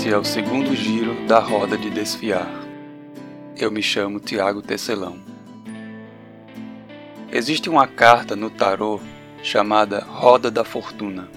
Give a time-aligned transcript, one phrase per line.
[0.00, 2.50] Este é o segundo giro da roda de desfiar.
[3.54, 5.18] Eu me chamo Tiago Tecelão.
[7.30, 8.98] Existe uma carta no tarô
[9.42, 11.28] chamada Roda da Fortuna.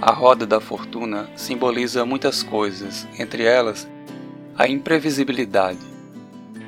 [0.00, 3.86] A roda da fortuna simboliza muitas coisas, entre elas
[4.56, 5.86] a imprevisibilidade,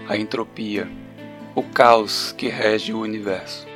[0.06, 0.86] a entropia,
[1.54, 3.66] o caos que rege o universo.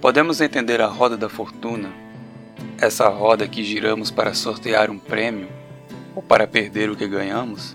[0.00, 1.92] Podemos entender a roda da fortuna,
[2.80, 5.59] essa roda que giramos para sortear um prêmio
[6.20, 7.74] ou para perder o que ganhamos,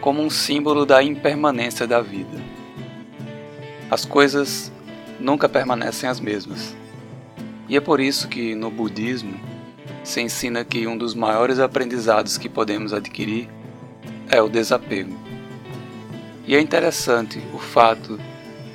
[0.00, 2.40] como um símbolo da impermanência da vida.
[3.90, 4.72] As coisas
[5.18, 6.76] nunca permanecem as mesmas.
[7.68, 9.34] E é por isso que no budismo
[10.04, 13.48] se ensina que um dos maiores aprendizados que podemos adquirir
[14.28, 15.18] é o desapego.
[16.46, 18.16] E é interessante o fato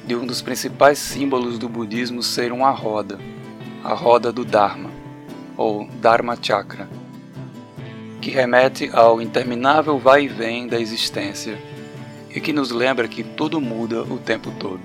[0.05, 3.17] de um dos principais símbolos do budismo ser uma roda,
[3.85, 4.89] a roda do Dharma,
[5.55, 6.89] ou Dharma Chakra,
[8.21, 11.57] que remete ao interminável vai e vem da existência
[12.29, 14.79] e que nos lembra que tudo muda o tempo todo.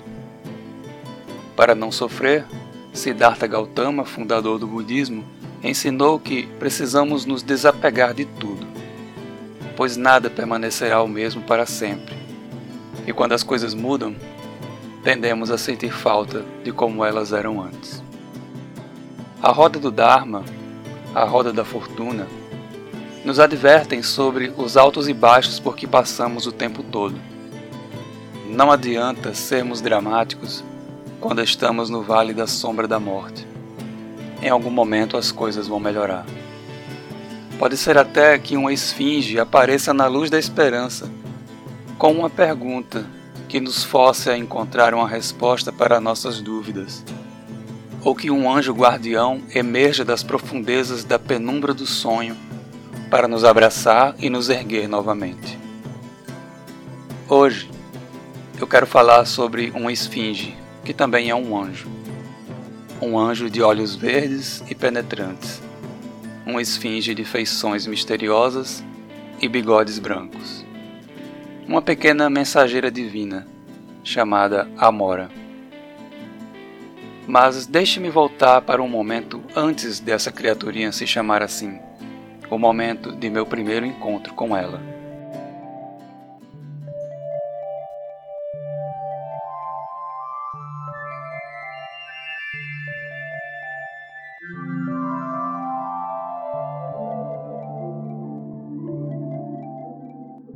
[1.54, 2.44] Para não sofrer,
[2.92, 5.22] Siddhartha Gautama, fundador do budismo,
[5.62, 8.66] ensinou que precisamos nos desapegar de tudo,
[9.76, 12.16] pois nada permanecerá o mesmo para sempre.
[13.06, 14.16] E quando as coisas mudam,
[15.04, 18.02] tendemos a sentir falta de como elas eram antes.
[19.42, 20.42] A roda do Dharma,
[21.14, 22.26] a roda da fortuna,
[23.26, 27.20] nos advertem sobre os altos e baixos por que passamos o tempo todo.
[28.48, 30.64] Não adianta sermos dramáticos
[31.20, 33.46] quando estamos no vale da sombra da morte
[34.42, 36.26] em algum momento as coisas vão melhorar.
[37.58, 41.10] Pode ser até que uma esfinge apareça na luz da esperança
[41.98, 43.06] com uma pergunta
[43.48, 47.02] que nos force a encontrar uma resposta para nossas dúvidas.
[48.02, 52.36] Ou que um anjo guardião emerja das profundezas da penumbra do sonho
[53.10, 55.58] para nos abraçar e nos erguer novamente.
[57.28, 57.70] Hoje,
[58.60, 61.96] eu quero falar sobre uma esfinge, que também é um anjo
[63.00, 65.62] um anjo de olhos verdes e penetrantes,
[66.46, 68.82] uma esfinge de feições misteriosas
[69.40, 70.64] e bigodes brancos,
[71.66, 73.46] uma pequena mensageira divina
[74.02, 75.28] chamada Amora.
[77.26, 81.78] Mas deixe-me voltar para um momento antes dessa criaturinha se chamar assim,
[82.50, 84.80] o momento de meu primeiro encontro com ela.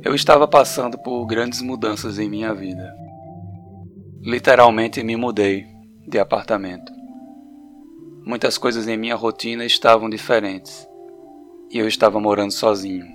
[0.03, 2.93] Eu estava passando por grandes mudanças em minha vida.
[4.21, 5.67] Literalmente me mudei
[6.07, 6.91] de apartamento.
[8.25, 10.90] Muitas coisas em minha rotina estavam diferentes
[11.71, 13.07] e eu estava morando sozinho.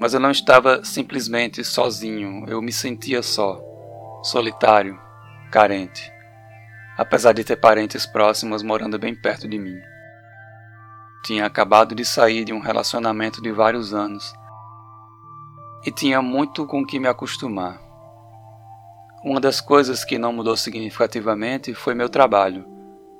[0.00, 3.60] Mas eu não estava simplesmente sozinho, eu me sentia só,
[4.22, 4.98] solitário,
[5.52, 6.10] carente,
[6.96, 9.76] apesar de ter parentes próximos morando bem perto de mim.
[11.24, 14.32] Tinha acabado de sair de um relacionamento de vários anos
[15.84, 17.78] e tinha muito com que me acostumar.
[19.22, 22.64] Uma das coisas que não mudou significativamente foi meu trabalho,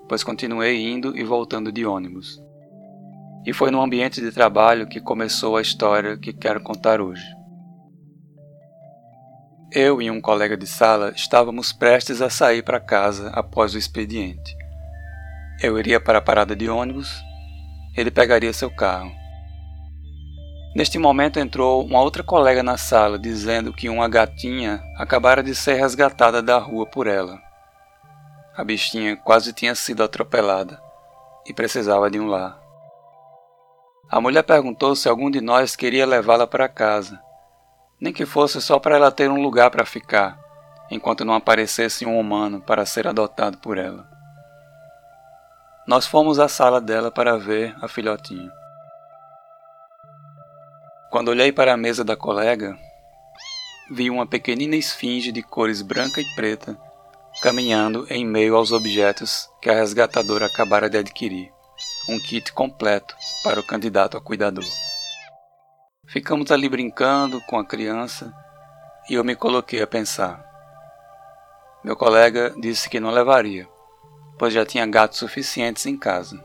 [0.08, 2.45] pois continuei indo e voltando de ônibus.
[3.46, 7.24] E foi no ambiente de trabalho que começou a história que quero contar hoje.
[9.70, 14.56] Eu e um colega de sala estávamos prestes a sair para casa após o expediente.
[15.62, 17.08] Eu iria para a parada de ônibus,
[17.96, 19.12] ele pegaria seu carro.
[20.74, 25.74] Neste momento entrou uma outra colega na sala dizendo que uma gatinha acabara de ser
[25.74, 27.40] resgatada da rua por ela.
[28.56, 30.80] A bichinha quase tinha sido atropelada
[31.46, 32.65] e precisava de um lar.
[34.08, 37.20] A mulher perguntou se algum de nós queria levá-la para casa,
[38.00, 40.38] nem que fosse só para ela ter um lugar para ficar,
[40.90, 44.08] enquanto não aparecesse um humano para ser adotado por ela.
[45.86, 48.50] Nós fomos à sala dela para ver a filhotinha.
[51.10, 52.76] Quando olhei para a mesa da colega,
[53.90, 56.76] vi uma pequenina esfinge de cores branca e preta
[57.40, 61.52] caminhando em meio aos objetos que a resgatadora acabara de adquirir,
[62.08, 64.64] um kit completo para o candidato a cuidador.
[66.06, 68.32] Ficamos ali brincando com a criança
[69.08, 70.44] e eu me coloquei a pensar.
[71.84, 73.68] Meu colega disse que não levaria,
[74.38, 76.42] pois já tinha gatos suficientes em casa.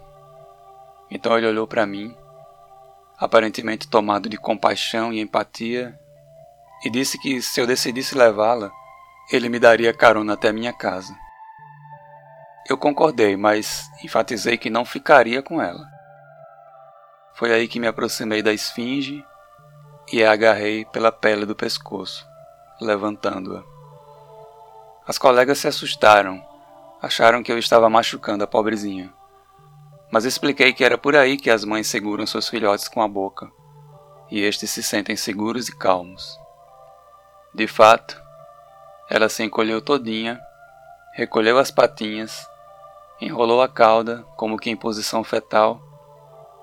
[1.09, 2.15] Então ele olhou para mim
[3.21, 5.95] aparentemente tomado de compaixão e empatia,
[6.83, 8.71] e disse que se eu decidisse levá-la,
[9.31, 11.15] ele me daria carona até minha casa.
[12.69, 15.85] Eu concordei, mas enfatizei que não ficaria com ela.
[17.33, 19.25] Foi aí que me aproximei da esfinge
[20.11, 22.25] e a agarrei pela pele do pescoço,
[22.79, 23.63] levantando-a.
[25.07, 26.43] As colegas se assustaram,
[27.01, 29.11] acharam que eu estava machucando a pobrezinha.
[30.11, 33.49] Mas expliquei que era por aí que as mães seguram seus filhotes com a boca,
[34.29, 36.37] e estes se sentem seguros e calmos.
[37.53, 38.21] De fato,
[39.09, 40.39] ela se encolheu todinha,
[41.13, 42.47] recolheu as patinhas,
[43.21, 45.79] enrolou a cauda como que em posição fetal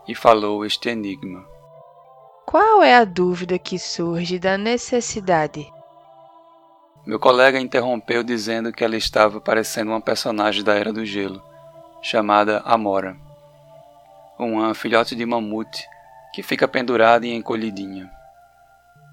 [0.08, 1.46] e falou este enigma.
[2.44, 5.70] Qual é a dúvida que surge da necessidade?
[7.06, 11.43] Meu colega interrompeu dizendo que ela estava parecendo uma personagem da Era do Gelo,
[12.02, 13.16] chamada Amora.
[14.38, 15.87] Uma filhote de mamute
[16.34, 18.11] que fica pendurada e encolhidinha.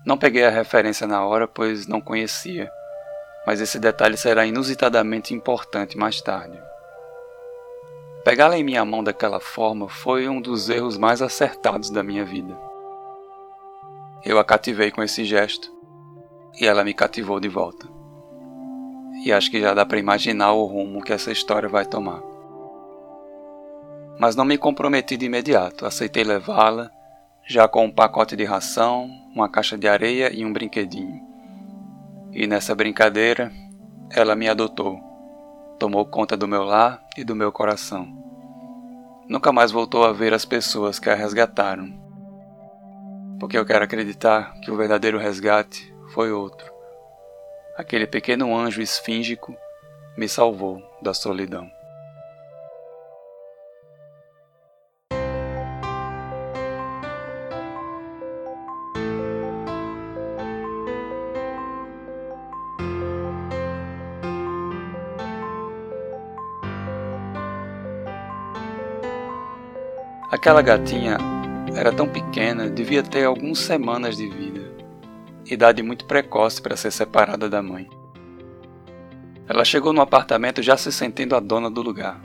[0.06, 2.70] Não peguei a referência na hora, pois não conhecia,
[3.46, 6.58] mas esse detalhe será inusitadamente importante mais tarde.
[8.26, 12.58] Pegá-la em minha mão daquela forma foi um dos erros mais acertados da minha vida.
[14.26, 15.72] Eu a cativei com esse gesto
[16.60, 17.88] e ela me cativou de volta.
[19.24, 22.20] E acho que já dá para imaginar o rumo que essa história vai tomar.
[24.18, 26.90] Mas não me comprometi de imediato, aceitei levá-la
[27.48, 31.22] já com um pacote de ração, uma caixa de areia e um brinquedinho.
[32.34, 33.52] E nessa brincadeira,
[34.10, 35.00] ela me adotou,
[35.80, 38.08] tomou conta do meu lar e do meu coração.
[39.28, 41.92] Nunca mais voltou a ver as pessoas que a resgataram.
[43.40, 46.72] Porque eu quero acreditar que o verdadeiro resgate foi outro.
[47.76, 49.56] Aquele pequeno anjo esfíngico
[50.18, 51.70] me salvou da solidão.
[70.46, 71.18] Aquela gatinha
[71.76, 74.62] era tão pequena, devia ter algumas semanas de vida,
[75.44, 77.90] idade muito precoce para ser separada da mãe.
[79.48, 82.22] Ela chegou no apartamento já se sentindo a dona do lugar.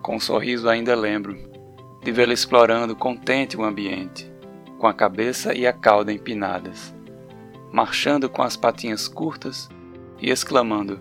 [0.00, 1.36] Com um sorriso ainda lembro
[2.02, 4.32] de vê-la explorando contente o ambiente,
[4.78, 6.94] com a cabeça e a cauda empinadas,
[7.70, 9.68] marchando com as patinhas curtas
[10.18, 10.98] e exclamando: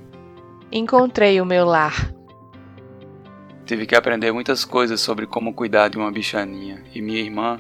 [0.70, 2.13] Encontrei o meu lar.
[3.74, 7.60] Tive que aprender muitas coisas sobre como cuidar de uma bichaninha, e minha irmã,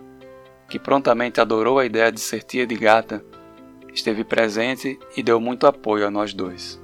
[0.70, 3.26] que prontamente adorou a ideia de ser tia de gata,
[3.92, 6.80] esteve presente e deu muito apoio a nós dois.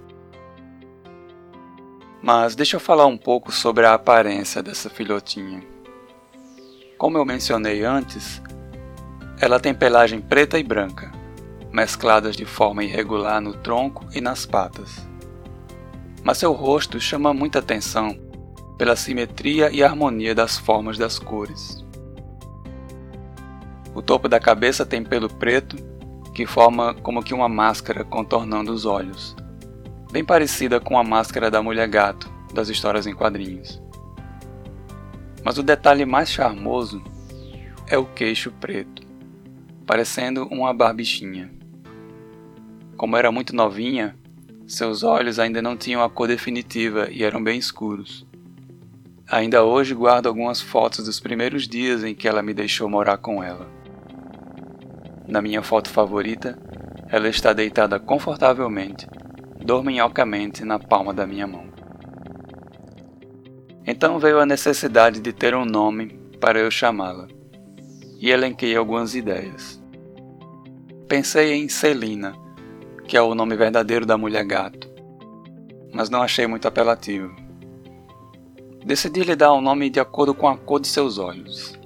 [2.23, 5.61] Mas deixa eu falar um pouco sobre a aparência dessa filhotinha.
[6.97, 8.41] Como eu mencionei antes,
[9.39, 11.11] ela tem pelagem preta e branca,
[11.71, 15.07] mescladas de forma irregular no tronco e nas patas.
[16.23, 18.27] Mas seu rosto chama muita atenção
[18.79, 21.85] pela simetria e harmonia das formas das cores.
[23.93, 25.75] O topo da cabeça tem pelo preto,
[26.33, 29.35] que forma como que uma máscara contornando os olhos,
[30.13, 33.81] bem parecida com a máscara da mulher gato das histórias em quadrinhos.
[35.43, 37.03] Mas o detalhe mais charmoso
[37.85, 39.05] é o queixo preto,
[39.85, 41.51] parecendo uma barbichinha.
[42.95, 44.15] Como era muito novinha,
[44.65, 48.28] seus olhos ainda não tinham a cor definitiva e eram bem escuros.
[49.31, 53.43] Ainda hoje guardo algumas fotos dos primeiros dias em que ela me deixou morar com
[53.43, 53.69] ela.
[55.27, 56.57] Na minha foto favorita,
[57.07, 59.07] ela está deitada confortavelmente,
[59.63, 61.65] dorminhocamente na palma da minha mão.
[63.85, 67.27] Então veio a necessidade de ter um nome para eu chamá-la,
[68.19, 69.79] e elenquei algumas ideias.
[71.07, 72.33] Pensei em Celina,
[73.07, 74.89] que é o nome verdadeiro da mulher gato,
[75.93, 77.38] mas não achei muito apelativo.
[78.89, 81.79] Decidi lhe dar um nome de acordo com a cor de seus olhos.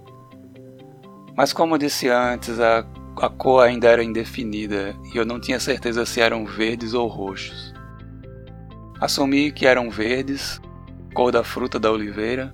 [1.36, 2.86] Mas como disse antes, a,
[3.18, 7.74] a cor ainda era indefinida e eu não tinha certeza se eram verdes ou roxos.
[9.02, 10.62] Assumi que eram verdes,
[11.14, 12.54] cor da fruta da oliveira,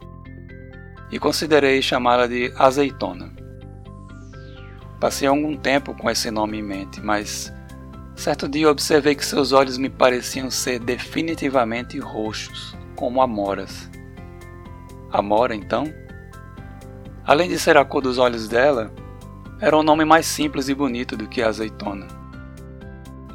[1.11, 3.31] e considerei chamá-la de azeitona.
[4.99, 7.53] Passei algum tempo com esse nome em mente, mas
[8.15, 13.87] certo dia observei que seus olhos me pareciam ser definitivamente roxos, como amoras.
[15.11, 15.91] Amora, então?
[17.25, 18.91] Além de ser a cor dos olhos dela,
[19.59, 22.07] era um nome mais simples e bonito do que azeitona.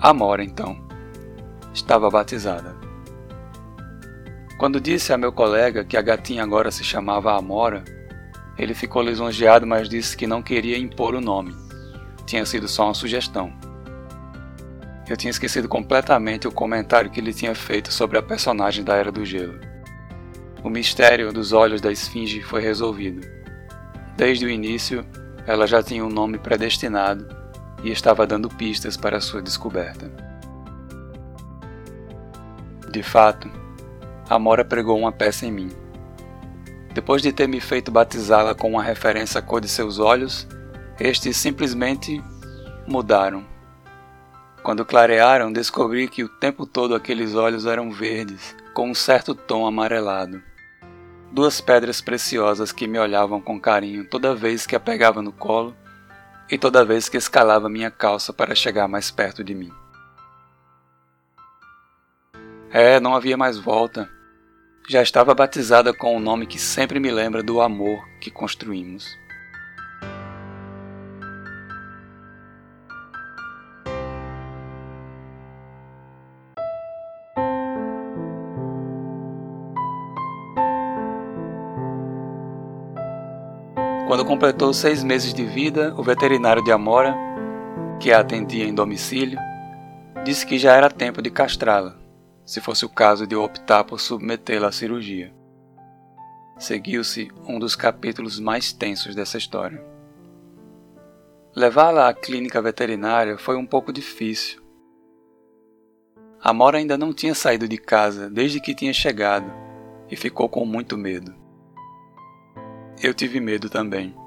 [0.01, 0.77] Amora, então,
[1.73, 2.77] estava batizada.
[4.57, 7.83] Quando disse a meu colega que a gatinha agora se chamava Amora,
[8.57, 11.57] ele ficou lisonjeado, mas disse que não queria impor o nome.
[12.25, 13.53] Tinha sido só uma sugestão.
[15.09, 19.11] Eu tinha esquecido completamente o comentário que ele tinha feito sobre a personagem da Era
[19.11, 19.59] do Gelo.
[20.65, 23.21] O mistério dos olhos da esfinge foi resolvido.
[24.17, 25.05] Desde o início,
[25.47, 27.29] ela já tinha um nome predestinado
[27.83, 30.11] e estava dando pistas para sua descoberta.
[32.91, 33.51] De fato,
[34.31, 35.71] Amora pregou uma peça em mim.
[36.95, 40.49] Depois de ter me feito batizá-la com uma referência à cor de seus olhos,
[40.99, 42.25] estes simplesmente
[42.87, 43.45] mudaram.
[44.63, 49.67] Quando clarearam, descobri que o tempo todo aqueles olhos eram verdes, com um certo tom
[49.67, 50.41] amarelado.
[51.35, 55.77] Duas pedras preciosas que me olhavam com carinho toda vez que a pegava no colo
[56.49, 59.73] e toda vez que escalava minha calça para chegar mais perto de mim.
[62.71, 64.09] É, não havia mais volta.
[64.89, 69.05] Já estava batizada com o um nome que sempre me lembra do amor que construímos.
[84.35, 87.15] Completou seis meses de vida, o veterinário de Amora,
[88.01, 89.39] que a atendia em domicílio,
[90.25, 91.97] disse que já era tempo de castrá-la,
[92.45, 95.33] se fosse o caso de optar por submetê-la à cirurgia.
[96.59, 99.81] Seguiu-se um dos capítulos mais tensos dessa história.
[101.55, 104.61] Levá-la à clínica veterinária foi um pouco difícil.
[106.43, 109.49] Amora ainda não tinha saído de casa desde que tinha chegado
[110.11, 111.33] e ficou com muito medo.
[113.01, 114.24] Eu tive medo também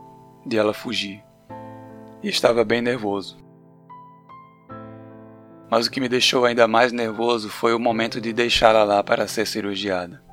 [0.48, 1.24] de ela fugir
[2.24, 3.38] e estava bem nervoso.
[5.70, 9.28] Mas o que me deixou ainda mais nervoso foi o momento de deixá-la lá para
[9.28, 10.24] ser cirurgiada.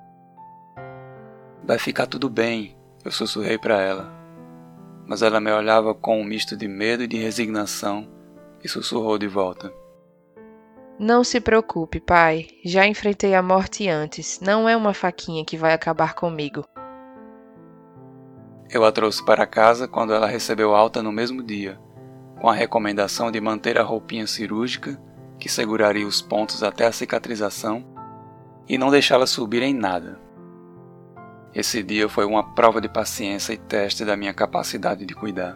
[1.65, 4.13] Vai ficar tudo bem, eu sussurrei para ela.
[5.07, 8.09] Mas ela me olhava com um misto de medo e de resignação
[8.63, 9.73] e sussurrou de volta.
[10.99, 12.47] Não se preocupe, pai.
[12.65, 14.41] Já enfrentei a morte antes.
[14.41, 16.65] Não é uma faquinha que vai acabar comigo.
[18.75, 21.79] Eu a trouxe para casa quando ela recebeu alta no mesmo dia,
[22.41, 25.01] com a recomendação de manter a roupinha cirúrgica,
[25.39, 27.85] que seguraria os pontos até a cicatrização,
[28.69, 30.19] e não deixá-la subir em nada.
[31.55, 35.55] Esse dia foi uma prova de paciência e teste da minha capacidade de cuidar.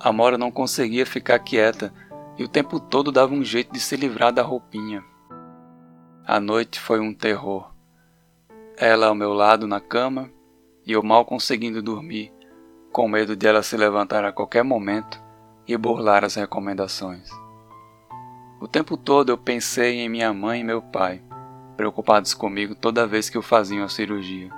[0.00, 1.92] A Mora não conseguia ficar quieta
[2.38, 5.04] e o tempo todo dava um jeito de se livrar da roupinha.
[6.26, 7.70] A noite foi um terror.
[8.74, 10.30] Ela ao meu lado na cama
[10.88, 12.32] e eu mal conseguindo dormir,
[12.90, 15.22] com medo de ela se levantar a qualquer momento
[15.66, 17.28] e burlar as recomendações.
[18.58, 21.22] O tempo todo eu pensei em minha mãe e meu pai,
[21.76, 24.50] preocupados comigo toda vez que eu fazia a cirurgia,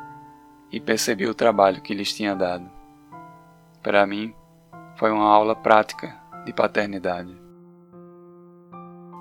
[0.70, 2.70] e percebi o trabalho que lhes tinha dado.
[3.82, 4.32] Para mim,
[4.94, 7.36] foi uma aula prática de paternidade.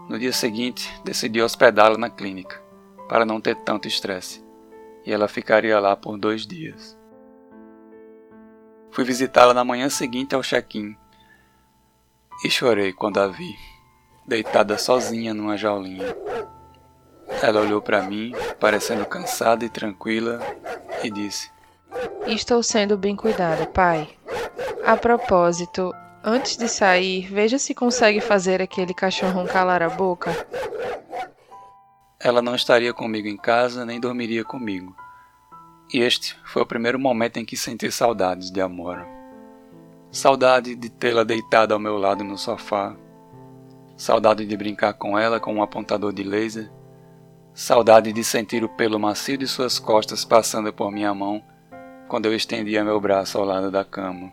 [0.07, 2.61] No dia seguinte, decidi hospedá-la na clínica,
[3.07, 4.45] para não ter tanto estresse,
[5.03, 6.98] e ela ficaria lá por dois dias.
[8.91, 10.95] Fui visitá-la na manhã seguinte ao check-in
[12.43, 13.55] e chorei quando a vi,
[14.25, 16.15] deitada sozinha numa jaulinha.
[17.41, 20.39] Ela olhou para mim, parecendo cansada e tranquila,
[21.03, 21.51] e disse:
[22.25, 24.09] Estou sendo bem cuidada, pai.
[24.85, 25.93] A propósito,
[26.23, 30.31] antes de sair, veja se consegue fazer aquele cachorrão calar a boca.
[32.19, 34.93] Ela não estaria comigo em casa nem dormiria comigo
[35.91, 39.07] e este foi o primeiro momento em que senti saudades de Amora.
[40.11, 42.95] Saudade de tê-la deitada ao meu lado no sofá.
[43.97, 46.71] Saudade de brincar com ela com um apontador de laser.
[47.53, 51.43] Saudade de sentir o pelo macio de suas costas passando por minha mão
[52.07, 54.31] quando eu estendia meu braço ao lado da cama.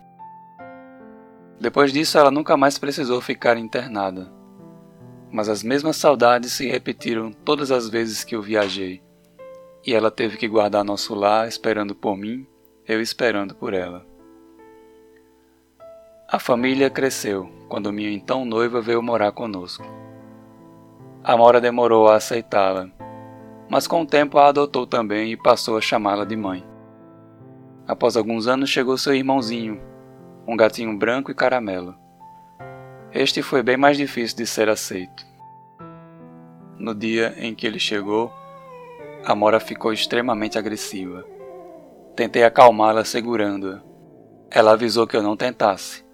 [1.59, 4.31] Depois disso, ela nunca mais precisou ficar internada.
[5.33, 9.06] Mas as mesmas saudades se repetiram todas as vezes que eu viajei
[9.87, 12.45] e ela teve que guardar nosso lar esperando por mim,
[12.89, 14.05] eu esperando por ela.
[16.29, 19.85] A família cresceu quando minha então noiva veio morar conosco.
[21.23, 22.91] A Mora demorou a aceitá-la,
[23.71, 26.65] mas com o tempo a adotou também e passou a chamá-la de mãe.
[27.87, 29.81] Após alguns anos chegou seu irmãozinho,
[30.49, 31.95] um gatinho branco e caramelo.
[33.13, 35.25] Este foi bem mais difícil de ser aceito.
[36.77, 38.33] No dia em que ele chegou,
[39.27, 41.25] Amora ficou extremamente agressiva.
[42.15, 43.83] Tentei acalmá-la segurando-a.
[44.49, 46.07] Ela avisou que eu não tentasse.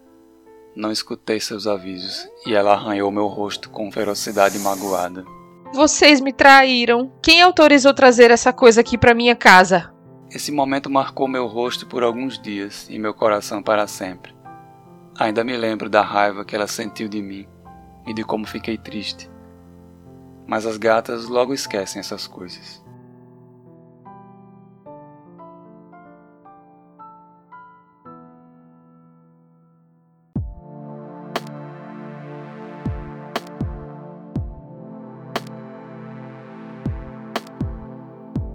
[0.74, 5.26] Não escutei seus avisos e ela arranhou meu rosto com ferocidade magoada.
[5.74, 7.12] Vocês me traíram.
[7.22, 9.92] Quem autorizou trazer essa coisa aqui para minha casa?
[10.30, 14.34] Esse momento marcou meu rosto por alguns dias e meu coração para sempre.
[15.18, 17.46] Ainda me lembro da raiva que ela sentiu de mim
[18.06, 19.30] e de como fiquei triste.
[20.46, 22.81] Mas as gatas logo esquecem essas coisas.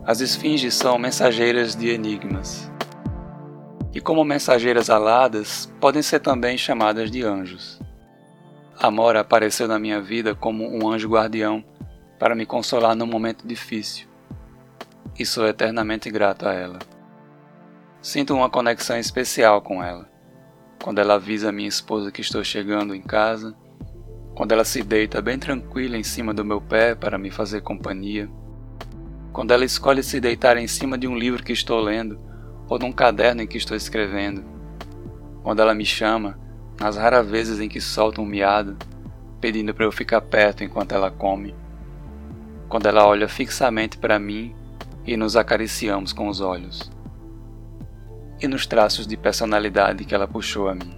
[0.08, 2.72] As esfinges são mensageiras de enigmas.
[3.94, 7.78] E como mensageiras aladas, podem ser também chamadas de anjos.
[8.80, 11.62] Amora apareceu na minha vida como um anjo guardião
[12.18, 14.08] para me consolar num momento difícil.
[15.20, 16.80] E sou eternamente grato a ela.
[18.02, 20.10] Sinto uma conexão especial com ela.
[20.82, 23.54] Quando ela avisa minha esposa que estou chegando em casa,
[24.34, 28.30] quando ela se deita bem tranquila em cima do meu pé para me fazer companhia
[29.32, 32.20] quando ela escolhe se deitar em cima de um livro que estou lendo
[32.68, 34.44] ou de um caderno em que estou escrevendo,
[35.44, 36.38] quando ela me chama,
[36.80, 38.78] nas raras vezes em que solta um miado,
[39.40, 41.56] pedindo para eu ficar perto enquanto ela come,
[42.68, 44.56] quando ela olha fixamente para mim
[45.06, 46.92] e nos acariciamos com os olhos,
[48.42, 50.98] e nos traços de personalidade que ela puxou a mim.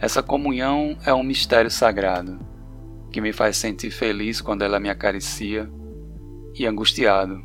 [0.00, 2.40] Essa comunhão é um mistério sagrado
[3.12, 5.70] que me faz sentir feliz quando ela me acaricia
[6.54, 7.42] e angustiado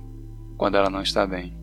[0.58, 1.58] quando ela não está bem,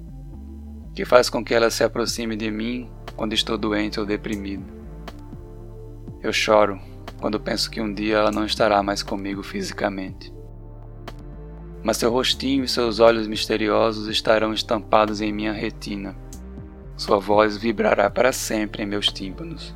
[0.94, 4.64] que faz com que ela se aproxime de mim quando estou doente ou deprimido.
[6.22, 6.80] Eu choro
[7.20, 10.32] quando penso que um dia ela não estará mais comigo fisicamente.
[11.82, 16.16] Mas seu rostinho e seus olhos misteriosos estarão estampados em minha retina.
[16.96, 19.74] Sua voz vibrará para sempre em meus tímpanos.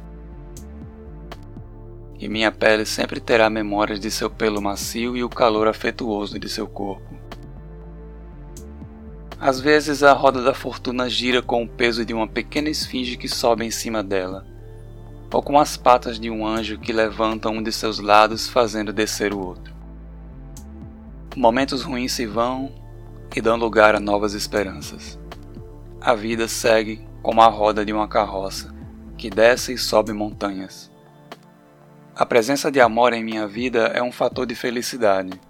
[2.18, 6.48] E minha pele sempre terá memórias de seu pelo macio e o calor afetuoso de
[6.48, 7.07] seu corpo.
[9.40, 13.28] Às vezes a roda da fortuna gira com o peso de uma pequena esfinge que
[13.28, 14.44] sobe em cima dela,
[15.32, 19.32] ou com as patas de um anjo que levanta um de seus lados fazendo descer
[19.32, 19.72] o outro.
[21.36, 22.72] Momentos ruins se vão
[23.34, 25.16] e dão lugar a novas esperanças.
[26.00, 28.74] A vida segue como a roda de uma carroça
[29.16, 30.90] que desce e sobe montanhas.
[32.16, 35.40] A presença de amor em minha vida é um fator de felicidade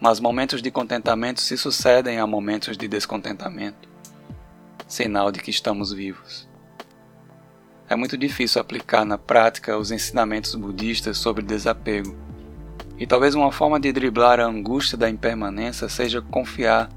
[0.00, 3.96] mas momentos de contentamento se sucedem a momentos de descontentamento
[4.86, 6.48] sinal de que estamos vivos.
[7.88, 12.16] É muito difícil aplicar na prática os ensinamentos budistas sobre desapego,
[12.98, 16.88] e talvez uma forma de driblar a angústia da impermanência seja confiar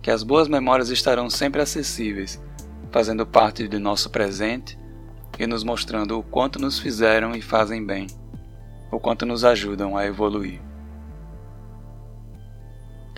[0.00, 2.40] que as boas memórias estarão sempre acessíveis,
[2.92, 4.78] fazendo parte de nosso presente
[5.38, 8.06] e nos mostrando o quanto nos fizeram e fazem bem,
[8.90, 10.69] o quanto nos ajudam a evoluir.